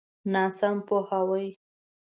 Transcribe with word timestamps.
ناسم 0.33 0.77
پوهاوی. 0.87 1.47